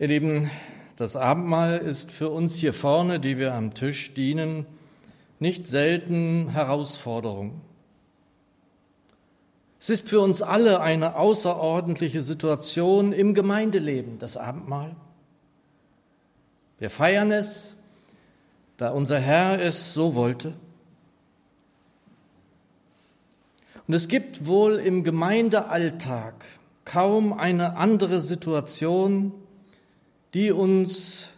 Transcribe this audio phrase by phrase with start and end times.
[0.00, 0.50] Ihr Lieben,
[0.96, 4.66] das Abendmahl ist für uns hier vorne, die wir am Tisch dienen,
[5.38, 7.60] nicht selten Herausforderung.
[9.78, 14.96] Es ist für uns alle eine außerordentliche Situation im Gemeindeleben, das Abendmahl.
[16.80, 17.76] Wir feiern es,
[18.76, 20.54] da unser Herr es so wollte.
[23.86, 26.46] Und es gibt wohl im Gemeindealltag
[26.84, 29.32] kaum eine andere Situation,
[30.34, 31.30] die uns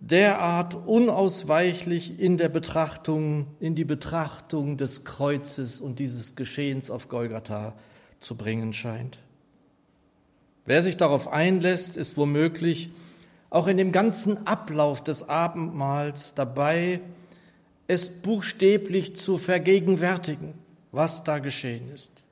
[0.00, 7.74] derart unausweichlich in der Betrachtung, in die Betrachtung des Kreuzes und dieses Geschehens auf Golgatha
[8.20, 9.18] zu bringen scheint.
[10.64, 12.90] Wer sich darauf einlässt, ist womöglich
[13.50, 17.00] auch in dem ganzen Ablauf des Abendmahls dabei,
[17.86, 20.54] es buchstäblich zu vergegenwärtigen,
[20.92, 22.24] was da geschehen ist.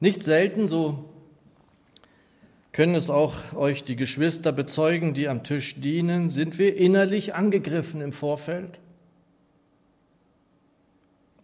[0.00, 1.11] Nicht selten, so
[2.72, 8.00] können es auch euch die Geschwister bezeugen, die am Tisch dienen, sind wir innerlich angegriffen
[8.00, 8.78] im Vorfeld.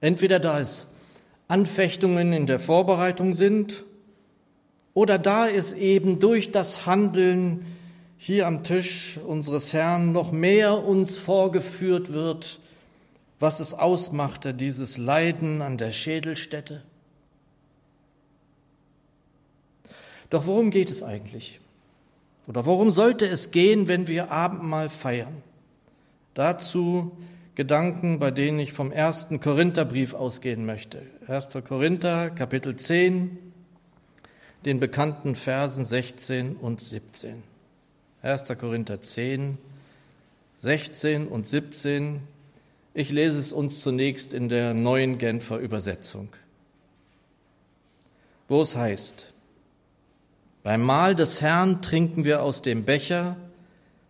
[0.00, 0.88] Entweder da es
[1.48, 3.84] Anfechtungen in der Vorbereitung sind
[4.94, 7.64] oder da es eben durch das Handeln
[8.16, 12.58] hier am Tisch unseres Herrn noch mehr uns vorgeführt wird,
[13.38, 16.82] was es ausmachte, dieses Leiden an der Schädelstätte.
[20.30, 21.60] Doch worum geht es eigentlich?
[22.46, 25.42] Oder worum sollte es gehen, wenn wir Abendmahl feiern?
[26.34, 27.12] Dazu
[27.58, 31.02] Gedanken, bei denen ich vom ersten Korintherbrief ausgehen möchte.
[31.26, 31.58] 1.
[31.66, 33.36] Korinther, Kapitel 10,
[34.64, 37.42] den bekannten Versen 16 und 17.
[38.22, 38.44] 1.
[38.60, 39.58] Korinther 10,
[40.58, 42.20] 16 und 17.
[42.94, 46.28] Ich lese es uns zunächst in der neuen Genfer Übersetzung,
[48.46, 49.32] wo es heißt,
[50.68, 53.38] beim Mahl des Herrn trinken wir aus dem Becher,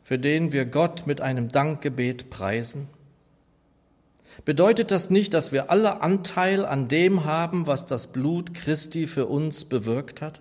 [0.02, 2.88] für den wir Gott mit einem Dankgebet preisen.
[4.44, 9.26] Bedeutet das nicht, dass wir alle Anteil an dem haben, was das Blut Christi für
[9.26, 10.40] uns bewirkt hat?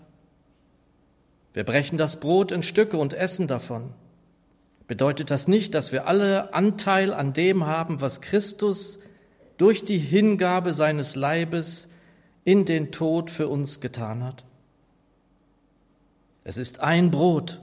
[1.54, 3.94] Wir brechen das Brot in Stücke und essen davon.
[4.88, 8.98] Bedeutet das nicht, dass wir alle Anteil an dem haben, was Christus
[9.60, 11.90] durch die Hingabe seines Leibes
[12.44, 14.47] in den Tod für uns getan hat?
[16.48, 17.60] Es ist ein Brot.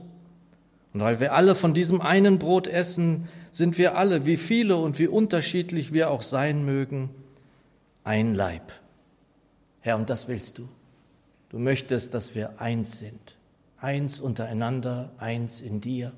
[0.93, 4.99] Und weil wir alle von diesem einen Brot essen, sind wir alle, wie viele und
[4.99, 7.09] wie unterschiedlich wir auch sein mögen,
[8.03, 8.71] ein Leib.
[9.79, 10.69] Herr, und das willst du.
[11.49, 13.37] Du möchtest, dass wir eins sind.
[13.79, 16.11] Eins untereinander, eins in dir.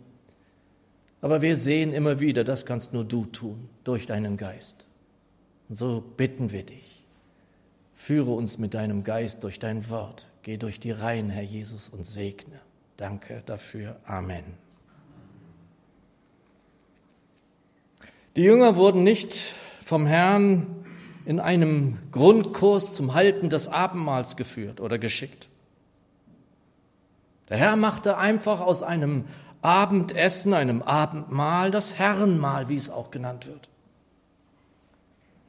[1.22, 4.85] Aber wir sehen immer wieder, das kannst nur du tun, durch deinen Geist.
[5.69, 7.06] Und so bitten wir dich,
[7.94, 10.27] führe uns mit deinem Geist durch dein Wort.
[10.47, 12.62] Geh durch die Reihen, Herr Jesus, und segne.
[12.96, 13.97] Danke dafür.
[14.06, 14.46] Amen.
[18.38, 19.53] Die Jünger wurden nicht
[19.84, 20.86] vom Herrn
[21.25, 25.50] in einem Grundkurs zum Halten des Abendmahls geführt oder geschickt.
[27.50, 29.25] Der Herr machte einfach aus einem
[29.62, 33.68] Abendessen, einem Abendmahl, das Herrenmahl, wie es auch genannt wird.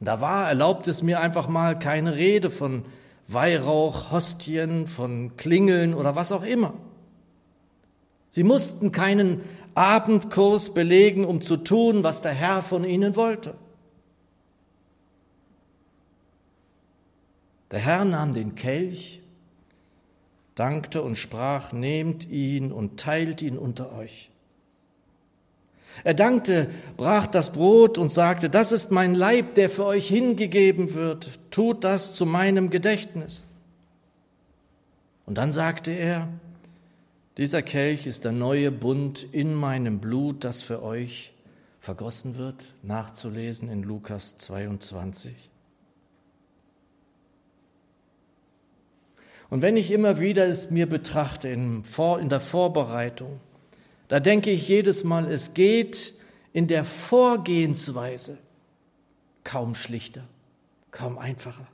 [0.01, 2.83] Da war, erlaubt es mir einfach mal, keine Rede von
[3.31, 6.73] Weihrauch, Hostien, von Klingeln oder was auch immer.
[8.29, 9.41] Sie mussten keinen
[9.75, 13.55] Abendkurs belegen, um zu tun, was der Herr von ihnen wollte.
[17.71, 19.21] Der Herr nahm den Kelch,
[20.55, 24.31] dankte und sprach, nehmt ihn und teilt ihn unter euch.
[26.03, 30.93] Er dankte, brach das Brot und sagte, das ist mein Leib, der für euch hingegeben
[30.93, 33.45] wird, tut das zu meinem Gedächtnis.
[35.25, 36.27] Und dann sagte er,
[37.37, 41.33] dieser Kelch ist der neue Bund in meinem Blut, das für euch
[41.79, 45.49] vergossen wird, nachzulesen in Lukas 22.
[49.49, 51.83] Und wenn ich immer wieder es mir betrachte in,
[52.29, 53.39] der Vorbereitung,
[54.09, 56.13] da denke ich jedes Mal, es geht
[56.51, 58.37] in der Vorgehensweise
[59.43, 60.23] kaum schlichter,
[60.91, 61.67] kaum einfacher.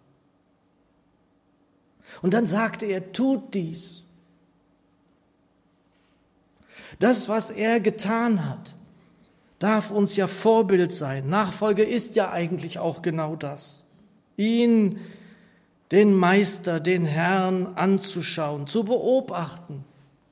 [2.21, 4.03] Und dann sagte er, tut dies.
[6.99, 8.75] Das, was er getan hat,
[9.59, 11.29] darf uns ja Vorbild sein.
[11.29, 13.83] Nachfolge ist ja eigentlich auch genau das.
[14.37, 14.99] Ihn,
[15.91, 19.85] den Meister, den Herrn anzuschauen, zu beobachten,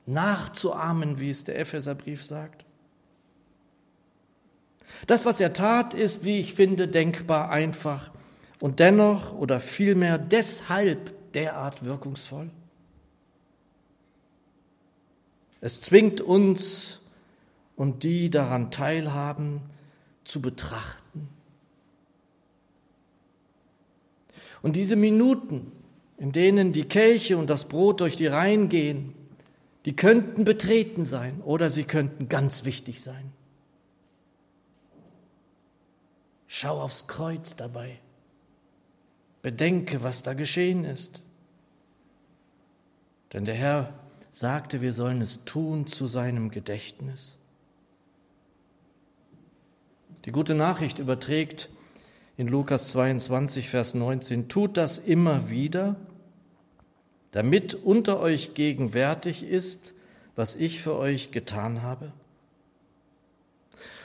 [0.06, 2.64] nachzuahmen, wie es der Epheserbrief sagt.
[5.06, 8.10] Das, was er tat, ist, wie ich finde, denkbar einfach
[8.60, 12.50] und dennoch oder vielmehr deshalb derart wirkungsvoll.
[15.60, 17.00] Es zwingt uns
[17.76, 19.60] und die daran teilhaben,
[20.24, 21.28] zu betrachten.
[24.62, 25.72] Und diese Minuten,
[26.16, 29.14] in denen die Kelche und das Brot durch die Reihen gehen,
[29.84, 33.32] die könnten betreten sein oder sie könnten ganz wichtig sein.
[36.46, 37.98] Schau aufs Kreuz dabei.
[39.42, 41.20] Bedenke, was da geschehen ist.
[43.32, 43.92] Denn der Herr
[44.30, 47.38] sagte, wir sollen es tun zu seinem Gedächtnis.
[50.24, 51.68] Die gute Nachricht überträgt
[52.36, 55.96] in Lukas 22, Vers 19, tut das immer wieder,
[57.34, 59.92] damit unter euch gegenwärtig ist,
[60.36, 62.12] was ich für euch getan habe.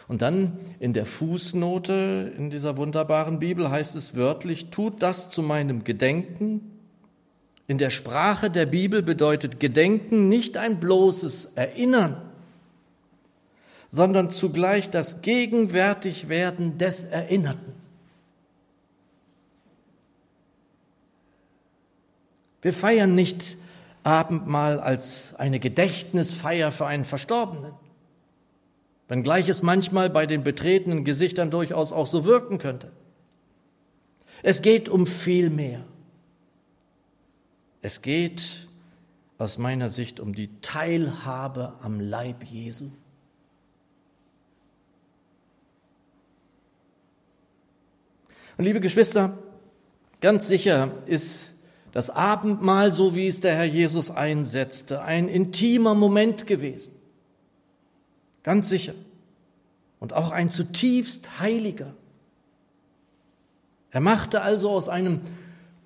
[0.08, 5.44] Und dann in der Fußnote in dieser wunderbaren Bibel heißt es wörtlich, tut das zu
[5.44, 6.72] meinem Gedenken.
[7.68, 12.20] In der Sprache der Bibel bedeutet Gedenken nicht ein bloßes Erinnern,
[13.90, 17.79] sondern zugleich das Gegenwärtigwerden des Erinnerten.
[22.62, 23.58] Wir feiern nicht
[24.04, 27.74] Abendmahl als eine Gedächtnisfeier für einen Verstorbenen,
[29.08, 32.92] wenngleich es manchmal bei den betretenen Gesichtern durchaus auch so wirken könnte.
[34.42, 35.84] Es geht um viel mehr.
[37.82, 38.68] Es geht
[39.38, 42.92] aus meiner Sicht um die Teilhabe am Leib Jesu.
[48.58, 49.38] Und liebe Geschwister,
[50.20, 51.56] ganz sicher ist
[51.92, 56.94] das Abendmahl, so wie es der Herr Jesus einsetzte, ein intimer Moment gewesen.
[58.44, 58.94] Ganz sicher.
[60.00, 61.94] Und auch ein zutiefst heiliger.
[63.92, 65.22] Er machte also aus einem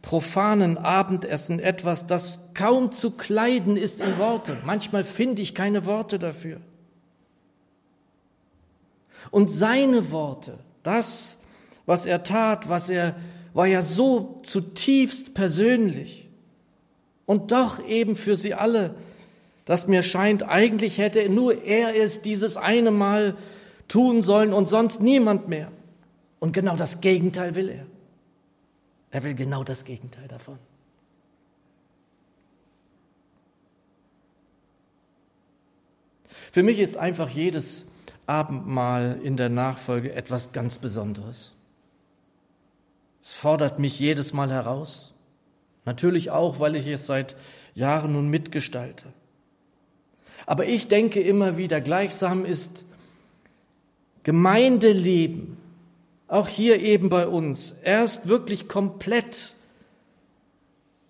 [0.02, 4.58] profanen Abendessen etwas, das kaum zu kleiden ist in Worte.
[4.66, 6.60] Manchmal finde ich keine Worte dafür.
[9.32, 11.38] Und seine Worte, das,
[11.86, 13.16] was er tat, was er
[13.54, 16.28] war ja so zutiefst persönlich
[17.26, 18.96] und doch eben für sie alle,
[19.66, 23.36] dass mir scheint, eigentlich hätte nur er es dieses eine Mal
[23.88, 25.72] tun sollen und sonst niemand mehr.
[26.40, 27.86] Und genau das Gegenteil will er.
[29.12, 30.58] Er will genau das Gegenteil davon.
[36.52, 37.86] Für mich ist einfach jedes
[38.26, 41.54] Abendmahl in der Nachfolge etwas ganz Besonderes.
[43.24, 45.14] Es fordert mich jedes Mal heraus.
[45.86, 47.36] Natürlich auch, weil ich es seit
[47.74, 49.06] Jahren nun mitgestalte.
[50.46, 52.84] Aber ich denke immer wieder, gleichsam ist
[54.24, 55.58] Gemeindeleben,
[56.28, 59.54] auch hier eben bei uns, erst wirklich komplett,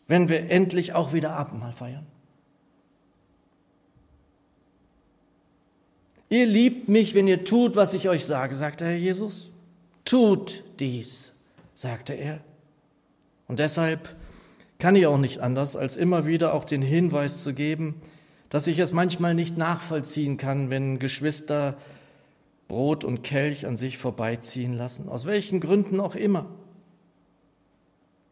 [0.08, 2.06] wenn wir endlich auch wieder Abendmahl feiern.
[6.30, 9.50] Ihr liebt mich, wenn ihr tut, was ich euch sage, sagt der Herr Jesus.
[10.06, 11.33] Tut dies
[11.84, 12.40] sagte er.
[13.48, 14.16] Und deshalb
[14.80, 18.02] kann ich auch nicht anders, als immer wieder auch den Hinweis zu geben,
[18.50, 21.78] dass ich es manchmal nicht nachvollziehen kann, wenn Geschwister
[22.68, 26.50] Brot und Kelch an sich vorbeiziehen lassen, aus welchen Gründen auch immer.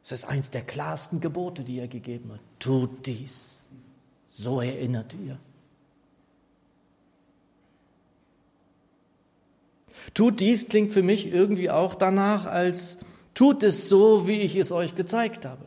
[0.03, 2.39] Es ist eins der klarsten Gebote, die er gegeben hat.
[2.57, 3.61] Tut dies.
[4.27, 5.37] So erinnert ihr.
[10.13, 12.97] Tut dies klingt für mich irgendwie auch danach, als
[13.33, 15.65] Tut es so, wie ich es euch gezeigt habe,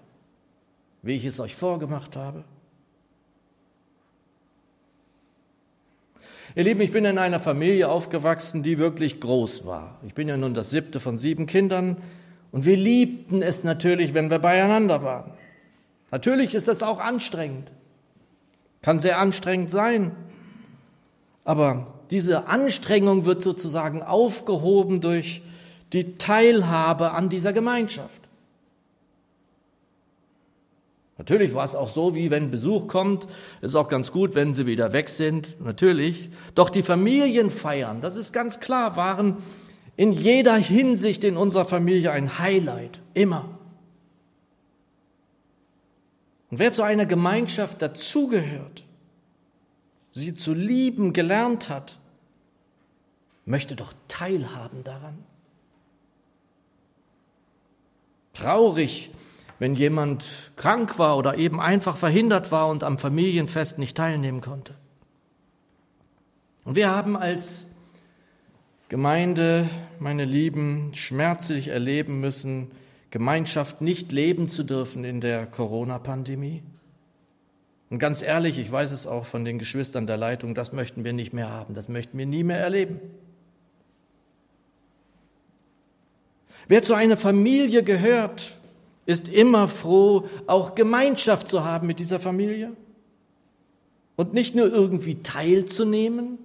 [1.02, 2.44] wie ich es euch vorgemacht habe.
[6.56, 9.98] Ihr Lieben, ich bin in einer Familie aufgewachsen, die wirklich groß war.
[10.06, 11.96] Ich bin ja nun das siebte von sieben Kindern
[12.52, 15.32] und wir liebten es natürlich, wenn wir beieinander waren.
[16.12, 17.72] Natürlich ist das auch anstrengend,
[18.82, 20.12] kann sehr anstrengend sein,
[21.44, 25.42] aber diese Anstrengung wird sozusagen aufgehoben durch
[25.94, 28.20] die Teilhabe an dieser Gemeinschaft.
[31.16, 33.28] Natürlich war es auch so, wie wenn Besuch kommt,
[33.60, 36.30] ist auch ganz gut, wenn sie wieder weg sind, natürlich.
[36.56, 39.36] Doch die Familienfeiern, das ist ganz klar, waren
[39.96, 43.48] in jeder Hinsicht in unserer Familie ein Highlight, immer.
[46.50, 48.84] Und wer zu einer Gemeinschaft dazugehört,
[50.10, 51.98] sie zu lieben gelernt hat,
[53.44, 55.18] möchte doch teilhaben daran.
[58.34, 59.10] Traurig,
[59.58, 64.74] wenn jemand krank war oder eben einfach verhindert war und am Familienfest nicht teilnehmen konnte.
[66.64, 67.74] Und wir haben als
[68.88, 72.70] Gemeinde, meine Lieben, schmerzlich erleben müssen,
[73.10, 76.62] Gemeinschaft nicht leben zu dürfen in der Corona-Pandemie.
[77.90, 81.12] Und ganz ehrlich, ich weiß es auch von den Geschwistern der Leitung, das möchten wir
[81.12, 83.00] nicht mehr haben, das möchten wir nie mehr erleben.
[86.68, 88.56] Wer zu einer Familie gehört,
[89.06, 92.72] ist immer froh, auch Gemeinschaft zu haben mit dieser Familie
[94.16, 96.38] und nicht nur irgendwie teilzunehmen,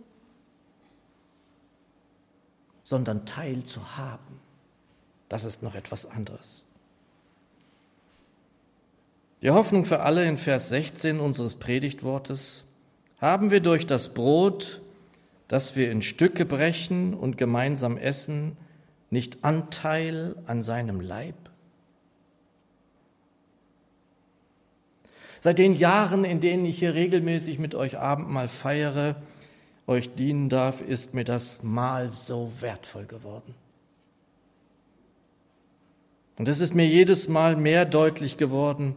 [2.83, 4.39] sondern Teil zu haben.
[5.29, 6.65] Das ist noch etwas anderes.
[9.41, 12.65] Die Hoffnung für alle in Vers 16 unseres Predigtwortes
[13.21, 14.81] haben wir durch das Brot,
[15.47, 18.57] das wir in Stücke brechen und gemeinsam essen,
[19.09, 21.35] nicht Anteil an seinem Leib?
[25.41, 29.15] Seit den Jahren, in denen ich hier regelmäßig mit euch Abendmahl feiere,
[29.87, 33.55] euch dienen darf, ist mir das Mahl so wertvoll geworden.
[36.37, 38.95] Und es ist mir jedes Mal mehr deutlich geworden,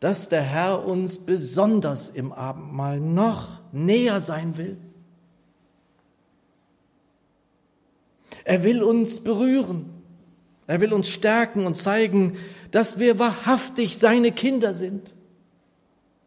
[0.00, 4.76] dass der Herr uns besonders im Abendmahl noch näher sein will.
[8.48, 9.90] Er will uns berühren.
[10.66, 12.38] Er will uns stärken und zeigen,
[12.70, 15.12] dass wir wahrhaftig seine Kinder sind,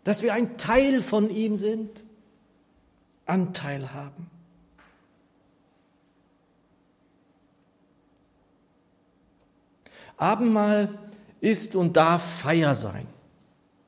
[0.03, 2.03] dass wir ein Teil von ihm sind,
[3.25, 4.29] Anteil haben.
[10.15, 10.99] Abendmahl
[11.39, 13.07] ist und darf Feier sein.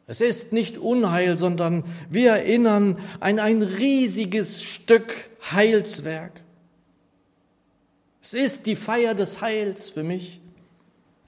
[0.07, 5.13] Es ist nicht Unheil, sondern wir erinnern an ein riesiges Stück
[5.51, 6.42] Heilswerk.
[8.23, 10.39] Es ist die Feier des Heils für mich,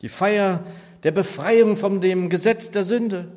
[0.02, 0.64] die Feier
[1.04, 3.34] der Befreiung von dem Gesetz der Sünde,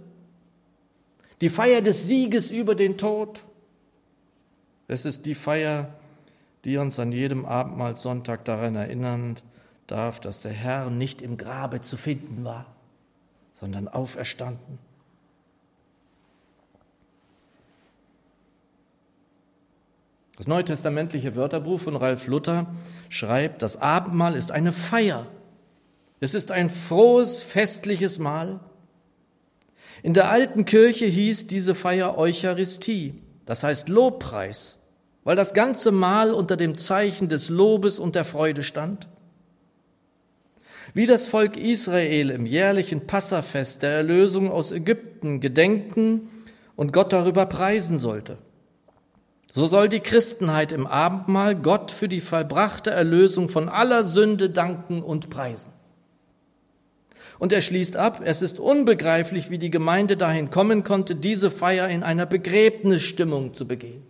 [1.41, 3.43] die Feier des Sieges über den Tod.
[4.87, 5.93] Es ist die Feier,
[6.65, 9.39] die uns an jedem Abendmahlsonntag daran erinnern
[9.89, 12.67] darf, dass der Herr nicht im Grabe zu finden war,
[13.55, 14.79] sondern auferstanden.
[20.39, 22.69] Das neutestamentliche Wörterbuch von Ralf Luther
[23.09, 25.27] schreibt, das Abendmahl ist eine Feier.
[26.21, 28.61] Es ist ein frohes, festliches Mahl.
[30.05, 34.79] In der alten Kirche hieß diese Feier Eucharistie, das heißt Lobpreis,
[35.25, 39.09] weil das ganze Mahl unter dem Zeichen des Lobes und der Freude stand.
[40.95, 46.31] Wie das Volk Israel im jährlichen Passafest der Erlösung aus Ägypten gedenken
[46.77, 48.39] und Gott darüber preisen sollte.
[49.59, 55.03] So soll die Christenheit im Abendmahl Gott für die vollbrachte Erlösung von aller Sünde danken
[55.03, 55.73] und preisen.
[57.41, 61.89] Und er schließt ab, es ist unbegreiflich, wie die Gemeinde dahin kommen konnte, diese Feier
[61.89, 64.05] in einer Begräbnisstimmung zu begehen.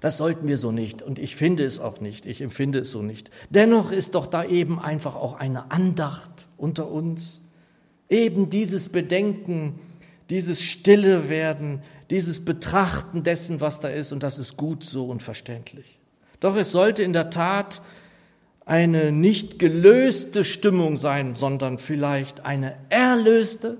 [0.00, 3.02] Das sollten wir so nicht und ich finde es auch nicht, ich empfinde es so
[3.02, 3.28] nicht.
[3.50, 7.42] Dennoch ist doch da eben einfach auch eine Andacht unter uns,
[8.08, 9.80] eben dieses Bedenken,
[10.30, 15.22] dieses stille werden, dieses Betrachten dessen, was da ist, und das ist gut so und
[15.22, 15.98] verständlich.
[16.40, 17.82] Doch es sollte in der Tat
[18.64, 23.78] eine nicht gelöste Stimmung sein, sondern vielleicht eine erlöste,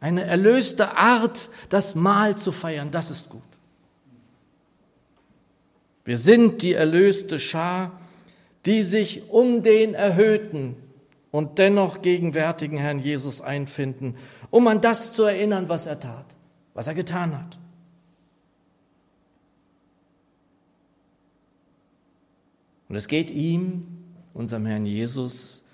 [0.00, 2.90] eine erlöste Art, das Mahl zu feiern.
[2.90, 3.42] Das ist gut.
[6.04, 8.00] Wir sind die erlöste Schar,
[8.66, 10.76] die sich um den erhöhten
[11.32, 14.14] und dennoch gegenwärtigen Herrn Jesus einfinden
[14.52, 16.26] um an das zu erinnern, was er tat,
[16.74, 17.58] was er getan hat.
[22.88, 23.86] Und es geht ihm,
[24.34, 25.64] unserem Herrn Jesus,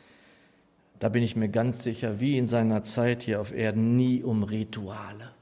[1.00, 4.44] da bin ich mir ganz sicher, wie in seiner Zeit hier auf Erden, nie um
[4.44, 5.32] Rituale.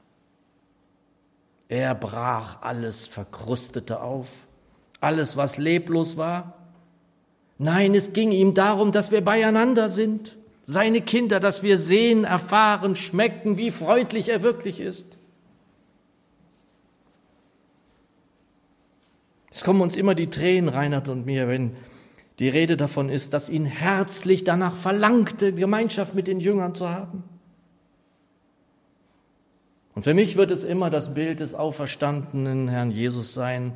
[1.68, 4.48] Er brach alles Verkrustete auf,
[5.00, 6.55] alles, was leblos war.
[7.58, 10.36] Nein, es ging ihm darum, dass wir beieinander sind
[10.66, 15.16] seine Kinder, dass wir sehen, erfahren, schmecken, wie freundlich er wirklich ist.
[19.48, 21.76] Es kommen uns immer die Tränen, Reinhard und mir, wenn
[22.40, 27.22] die Rede davon ist, dass ihn herzlich danach verlangte, Gemeinschaft mit den Jüngern zu haben.
[29.94, 33.72] Und für mich wird es immer das Bild des auferstandenen Herrn Jesus sein,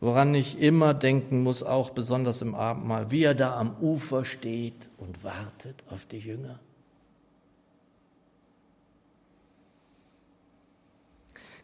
[0.00, 4.88] woran ich immer denken muss, auch besonders im Abendmahl, wie er da am Ufer steht
[4.96, 6.58] und wartet auf die Jünger.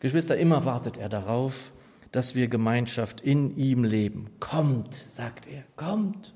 [0.01, 1.73] Geschwister, immer wartet er darauf,
[2.13, 4.31] dass wir Gemeinschaft in ihm leben.
[4.41, 6.35] Kommt, sagt er, kommt.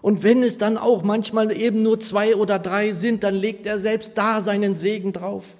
[0.00, 3.78] Und wenn es dann auch manchmal eben nur zwei oder drei sind, dann legt er
[3.78, 5.54] selbst da seinen Segen drauf,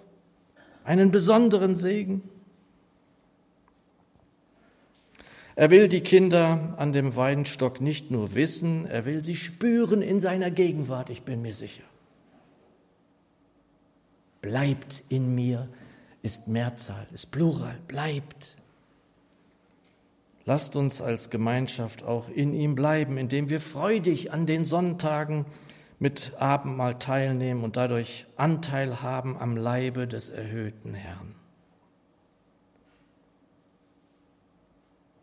[0.84, 2.22] einen besonderen Segen.
[5.54, 10.20] Er will die Kinder an dem Weinstock nicht nur wissen, er will sie spüren in
[10.20, 11.84] seiner Gegenwart, ich bin mir sicher.
[14.42, 15.68] bleibt in mir,
[16.20, 18.56] ist Mehrzahl, ist Plural, bleibt.
[20.44, 25.46] Lasst uns als Gemeinschaft auch in ihm bleiben, indem wir freudig an den Sonntagen
[26.00, 31.36] mit Abendmahl teilnehmen und dadurch Anteil haben am Leibe des erhöhten Herrn.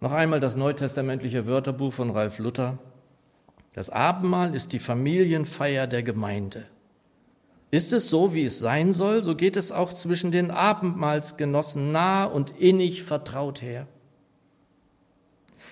[0.02, 2.78] Noch einmal das neutestamentliche Wörterbuch von Ralf Luther.
[3.74, 6.66] Das Abendmahl ist die Familienfeier der Gemeinde.
[7.72, 12.24] Ist es so, wie es sein soll, so geht es auch zwischen den Abendmahlsgenossen nah
[12.24, 13.88] und innig vertraut her.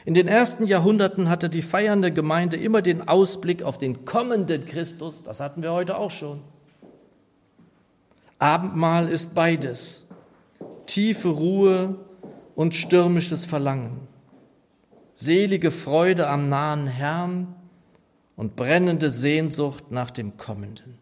[0.06, 5.24] In den ersten Jahrhunderten hatte die feiernde Gemeinde immer den Ausblick auf den kommenden Christus,
[5.24, 6.42] das hatten wir heute auch schon.
[8.40, 10.06] Abendmahl ist beides,
[10.86, 11.96] tiefe Ruhe
[12.56, 14.08] und stürmisches Verlangen,
[15.20, 17.56] selige Freude am nahen Herrn
[18.36, 21.00] und brennende Sehnsucht nach dem Kommenden.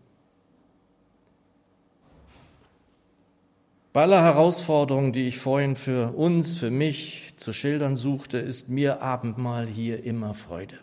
[3.92, 9.02] Bei aller Herausforderung, die ich vorhin für uns, für mich zu schildern suchte, ist mir
[9.02, 10.80] Abendmahl hier immer Freude.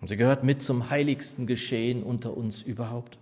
[0.00, 3.18] Und sie gehört mit zum heiligsten Geschehen unter uns überhaupt.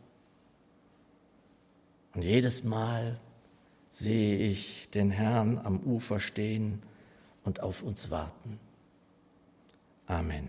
[2.15, 3.19] Und jedes Mal
[3.91, 6.81] sehe ich den Herrn am Ufer stehen
[7.47, 8.61] und auf uns warten.
[10.07, 10.49] Amen.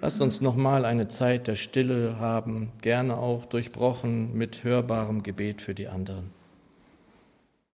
[0.00, 5.74] Lasst uns nochmal eine Zeit der Stille haben, gerne auch durchbrochen mit hörbarem Gebet für
[5.74, 6.30] die anderen.